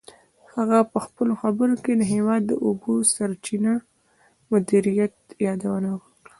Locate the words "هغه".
0.53-0.79